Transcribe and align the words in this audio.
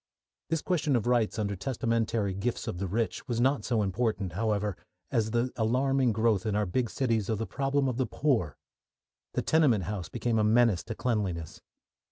This 0.49 0.63
question 0.63 0.95
of 0.95 1.05
rights 1.05 1.37
under 1.37 1.55
testamentary 1.55 2.33
gifts 2.33 2.67
of 2.67 2.79
the 2.79 2.87
rich 2.87 3.27
was 3.27 3.39
not 3.39 3.63
so 3.63 3.83
important, 3.83 4.33
however, 4.33 4.75
as 5.11 5.29
the 5.29 5.51
alarming 5.55 6.11
growth 6.11 6.43
in 6.43 6.55
our 6.55 6.65
big 6.65 6.89
cities 6.89 7.29
of 7.29 7.37
the 7.37 7.45
problem 7.45 7.87
of 7.87 7.97
the 7.97 8.07
poor. 8.07 8.57
The 9.33 9.43
tenement 9.43 9.83
house 9.83 10.09
became 10.09 10.39
a 10.39 10.43
menace 10.43 10.81
to 10.85 10.95
cleanliness. 10.95 11.61